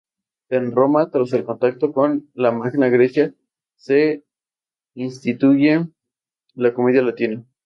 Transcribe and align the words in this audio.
En 0.49 0.71
Roma, 0.71 1.11
tras 1.11 1.31
el 1.33 1.43
contacto 1.45 1.93
con 1.93 2.31
la 2.33 2.51
Magna 2.51 2.89
Grecia, 2.89 3.35
se 3.75 4.25
instituye 4.95 5.89
la 6.55 6.73
comedia 6.73 7.03
latina. 7.03 7.45